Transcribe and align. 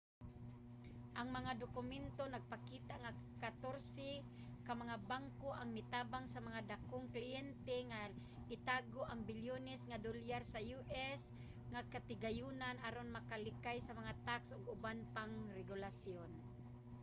ang 1.19 1.27
mga 1.37 1.51
dokumento 1.63 2.23
nagpakita 2.27 2.93
nga 3.03 3.11
katorse 3.43 4.11
ka 4.65 4.73
mga 4.83 4.95
banko 5.11 5.49
ang 5.55 5.69
mitabang 5.77 6.25
sa 6.29 6.39
mga 6.47 6.59
datong 6.71 7.05
kliyente 7.15 7.75
nga 7.91 8.01
itago 8.55 9.01
ang 9.07 9.21
bilyones 9.29 9.81
nga 9.89 10.01
dolyar 10.05 10.43
sa 10.47 10.59
us 10.75 11.23
nga 11.71 11.81
katigayonan 11.93 12.77
aron 12.87 13.15
makalikay 13.17 13.77
sa 13.83 13.95
mga 13.99 14.13
tax 14.27 14.41
ug 14.55 14.63
uban 14.75 14.99
pang 15.15 15.31
mga 15.41 15.57
regulasyon 15.61 16.29